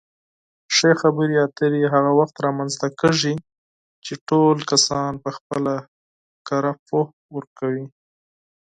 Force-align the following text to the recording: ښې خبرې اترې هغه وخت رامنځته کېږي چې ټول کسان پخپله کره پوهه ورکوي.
ښې 0.75 0.91
خبرې 1.01 1.35
اترې 1.45 1.81
هغه 1.93 2.11
وخت 2.19 2.35
رامنځته 2.45 2.87
کېږي 2.99 3.35
چې 4.05 4.13
ټول 4.27 4.57
کسان 4.71 5.11
پخپله 5.23 5.75
کره 6.47 6.71
پوهه 6.87 7.13
ورکوي. 7.35 7.85